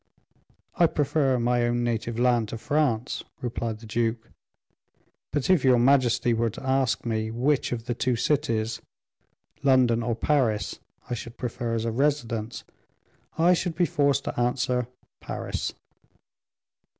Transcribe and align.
"I 0.73 0.87
prefer 0.87 1.37
my 1.37 1.61
own 1.61 1.83
native 1.83 2.17
land 2.17 2.49
to 2.49 2.57
France," 2.57 3.23
replied 3.39 3.81
the 3.81 3.85
duke; 3.85 4.31
"but 5.31 5.47
if 5.47 5.63
your 5.63 5.77
majesty 5.77 6.33
were 6.33 6.49
to 6.49 6.63
ask 6.67 7.05
me 7.05 7.29
which 7.29 7.71
of 7.71 7.85
the 7.85 7.93
two 7.93 8.15
cities, 8.15 8.81
London 9.61 10.01
or 10.01 10.15
Pairs, 10.15 10.79
I 11.07 11.13
should 11.13 11.37
prefer 11.37 11.75
as 11.75 11.85
a 11.85 11.91
residence, 11.91 12.63
I 13.37 13.53
should 13.53 13.75
be 13.75 13.85
forced 13.85 14.23
to 14.23 14.39
answer 14.39 14.87
Paris." 15.19 15.71